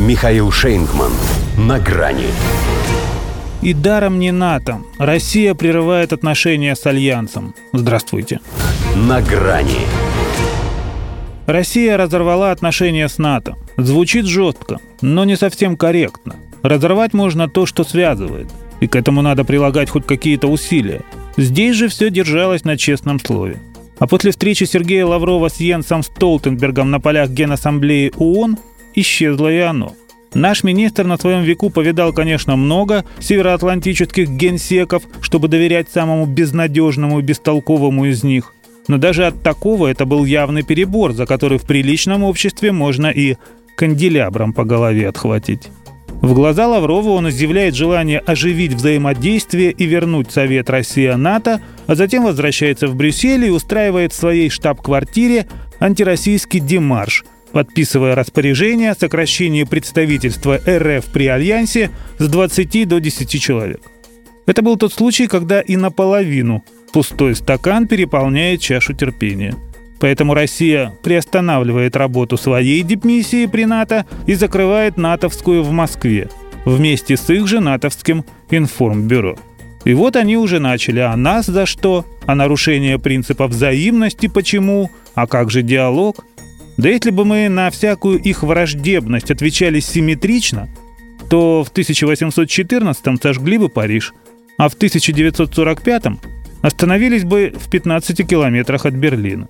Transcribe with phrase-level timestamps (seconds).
[0.00, 1.12] Михаил Шейнгман.
[1.58, 2.28] На грани.
[3.60, 4.80] И даром не НАТО.
[4.98, 7.54] Россия прерывает отношения с Альянсом.
[7.74, 8.40] Здравствуйте.
[8.96, 9.82] На грани.
[11.44, 13.56] Россия разорвала отношения с НАТО.
[13.76, 16.36] Звучит жестко, но не совсем корректно.
[16.62, 18.48] Разорвать можно то, что связывает.
[18.80, 21.02] И к этому надо прилагать хоть какие-то усилия.
[21.36, 23.58] Здесь же все держалось на честном слове.
[23.98, 28.56] А после встречи Сергея Лаврова с Йенсом Столтенбергом на полях Генассамблеи ООН
[28.94, 29.94] исчезло и оно.
[30.34, 37.22] Наш министр на своем веку повидал, конечно, много североатлантических генсеков, чтобы доверять самому безнадежному и
[37.22, 38.54] бестолковому из них.
[38.86, 43.36] Но даже от такого это был явный перебор, за который в приличном обществе можно и
[43.76, 45.68] канделябром по голове отхватить.
[46.20, 52.88] В глаза Лаврова он изъявляет желание оживить взаимодействие и вернуть Совет Россия-НАТО, а затем возвращается
[52.88, 55.46] в Брюссель и устраивает в своей штаб-квартире
[55.80, 63.80] антироссийский демарш, подписывая распоряжение о сокращении представительства РФ при Альянсе с 20 до 10 человек.
[64.46, 69.54] Это был тот случай, когда и наполовину пустой стакан переполняет чашу терпения–
[70.00, 76.28] Поэтому Россия приостанавливает работу своей дипмиссии при НАТО и закрывает натовскую в Москве
[76.64, 79.36] вместе с их же натовским информбюро.
[79.84, 82.04] И вот они уже начали, а нас за что?
[82.26, 84.90] А нарушение принципа взаимности почему?
[85.14, 86.24] А как же диалог?
[86.80, 90.70] Да если бы мы на всякую их враждебность отвечали симметрично,
[91.28, 94.14] то в 1814-м сожгли бы Париж,
[94.56, 96.18] а в 1945-м
[96.62, 99.48] остановились бы в 15 километрах от Берлина.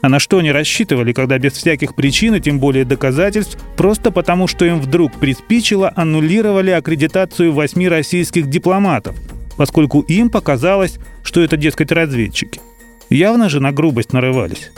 [0.00, 4.46] А на что они рассчитывали, когда без всяких причин и тем более доказательств, просто потому
[4.46, 9.14] что им вдруг приспичило, аннулировали аккредитацию восьми российских дипломатов,
[9.58, 12.62] поскольку им показалось, что это, дескать, разведчики.
[13.10, 14.70] Явно же на грубость нарывались.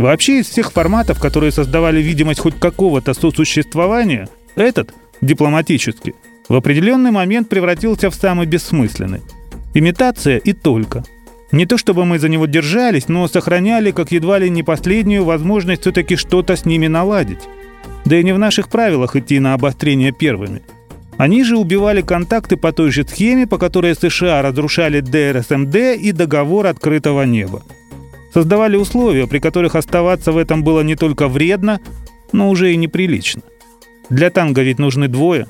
[0.00, 6.14] Вообще из всех форматов, которые создавали видимость хоть какого-то сосуществования, этот, дипломатический,
[6.48, 9.20] в определенный момент превратился в самый бессмысленный.
[9.74, 11.04] Имитация и только–
[11.52, 15.82] не то чтобы мы за него держались, но сохраняли как едва ли не последнюю возможность
[15.82, 17.40] все-таки что-то с ними наладить.
[18.04, 20.62] Да и не в наших правилах идти на обострение первыми.
[21.16, 26.66] Они же убивали контакты по той же схеме, по которой США разрушали ДРСМД и договор
[26.66, 27.62] открытого неба.
[28.32, 31.80] Создавали условия, при которых оставаться в этом было не только вредно,
[32.32, 33.42] но уже и неприлично.
[34.08, 35.46] Для танго ведь нужны двое,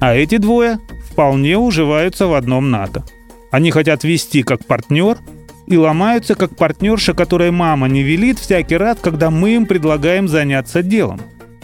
[0.00, 0.78] а эти двое
[1.10, 3.04] вполне уживаются в одном НАТО.
[3.50, 5.18] Они хотят вести как партнер–
[5.70, 10.82] и ломаются, как партнерша, которой мама не велит всякий раз, когда мы им предлагаем заняться
[10.82, 11.20] делом.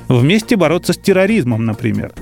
[0.07, 2.13] Вместе бороться с терроризмом, например.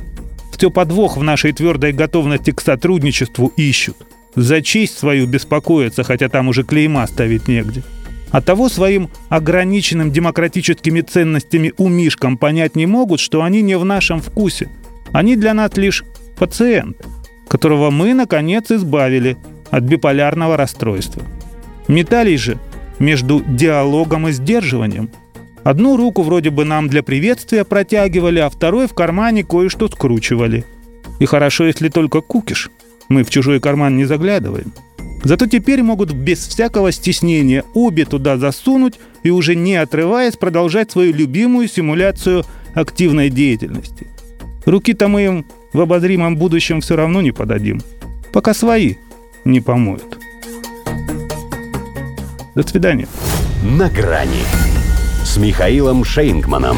[0.50, 3.99] Все подвох в нашей твердой готовности к сотрудничеству ищут.
[4.34, 7.82] За честь свою беспокоятся, хотя там уже клейма ставить негде.
[8.34, 14.20] А того своим ограниченным демократическими ценностями умишкам понять не могут, что они не в нашем
[14.20, 14.68] вкусе.
[15.12, 16.02] Они для нас лишь
[16.36, 16.96] пациент,
[17.46, 19.36] которого мы, наконец, избавили
[19.70, 21.22] от биполярного расстройства.
[21.86, 22.58] Метались же
[22.98, 25.10] между диалогом и сдерживанием.
[25.62, 30.64] Одну руку вроде бы нам для приветствия протягивали, а второй в кармане кое-что скручивали.
[31.20, 32.68] И хорошо, если только кукиш.
[33.08, 34.72] Мы в чужой карман не заглядываем.
[35.24, 41.14] Зато теперь могут без всякого стеснения обе туда засунуть и уже не отрываясь продолжать свою
[41.14, 44.06] любимую симуляцию активной деятельности.
[44.66, 47.80] Руки-то мы им в обозримом будущем все равно не подадим,
[48.32, 48.96] пока свои
[49.46, 50.18] не помоют.
[52.54, 53.08] До свидания.
[53.62, 54.44] На грани
[55.24, 56.76] с Михаилом Шейнгманом.